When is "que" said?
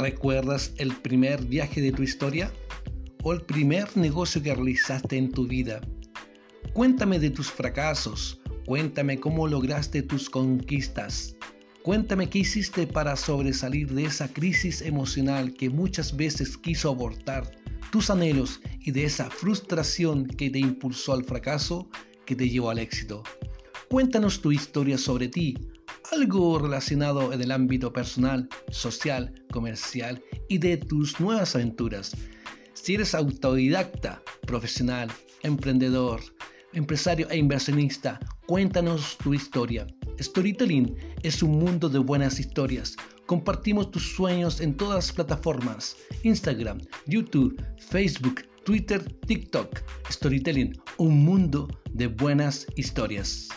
4.42-4.54, 15.52-15.68, 20.24-20.48, 22.24-22.34